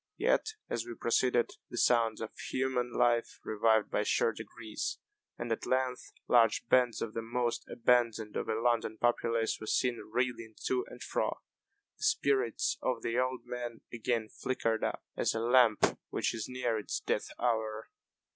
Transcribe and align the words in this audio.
Yet, 0.17 0.55
as 0.67 0.83
we 0.83 0.95
proceeded, 0.95 1.51
the 1.69 1.77
sounds 1.77 2.21
of 2.21 2.31
human 2.49 2.91
life 2.91 3.39
revived 3.43 3.91
by 3.91 4.01
sure 4.01 4.31
degrees, 4.33 4.97
and 5.37 5.51
at 5.51 5.67
length 5.67 6.11
large 6.27 6.67
bands 6.69 7.03
of 7.03 7.13
the 7.13 7.21
most 7.21 7.63
abandoned 7.69 8.35
of 8.35 8.49
a 8.49 8.59
London 8.59 8.97
populace 8.97 9.59
were 9.61 9.67
seen 9.67 10.09
reeling 10.11 10.55
to 10.65 10.83
and 10.89 11.03
fro. 11.03 11.41
The 11.97 12.03
spirits 12.03 12.79
of 12.81 13.03
the 13.03 13.19
old 13.19 13.41
man 13.45 13.81
again 13.93 14.27
flickered 14.29 14.83
up, 14.83 15.03
as 15.15 15.35
a 15.35 15.39
lamp 15.39 15.85
which 16.09 16.33
is 16.33 16.47
near 16.49 16.79
its 16.79 16.99
death 16.99 17.27
hour. 17.39 17.91